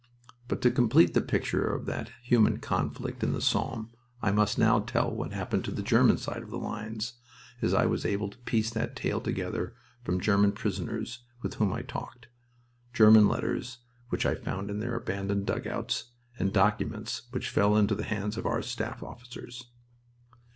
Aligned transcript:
But 0.47 0.63
to 0.63 0.71
complete 0.71 1.13
the 1.13 1.21
picture 1.21 1.63
of 1.71 1.85
that 1.85 2.09
human 2.23 2.57
conflict 2.57 3.21
in 3.23 3.33
the 3.33 3.39
Somme 3.39 3.91
I 4.19 4.31
must 4.31 4.57
now 4.57 4.79
tell 4.79 5.11
what 5.11 5.31
happened 5.31 5.67
on 5.67 5.75
the 5.75 5.83
German 5.83 6.17
side 6.17 6.41
of 6.41 6.49
the 6.49 6.57
lines, 6.57 7.19
as 7.61 7.71
I 7.71 7.85
was 7.85 8.03
able 8.03 8.27
to 8.31 8.37
piece 8.39 8.71
the 8.71 8.87
tale 8.87 9.21
together 9.21 9.75
from 10.03 10.19
German 10.19 10.53
prisoners 10.53 11.19
with 11.43 11.53
whom 11.53 11.71
I 11.71 11.83
talked, 11.83 12.29
German 12.93 13.27
letters 13.27 13.77
which 14.09 14.25
I 14.25 14.33
found 14.33 14.71
in 14.71 14.79
their 14.79 14.95
abandoned 14.95 15.45
dugouts, 15.45 16.05
and 16.39 16.51
documents 16.51 17.27
which 17.29 17.49
fell 17.49 17.77
into 17.77 17.93
the 17.93 18.03
hands 18.05 18.37
of 18.37 18.47
our 18.47 18.63
staff 18.63 19.03
officers. 19.03 19.65